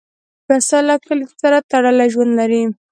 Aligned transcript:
پسه 0.47 0.77
له 0.87 0.95
کلي 1.05 1.25
سره 1.41 1.57
تړلی 1.71 2.07
ژوند 2.13 2.31
لري. 2.39 2.61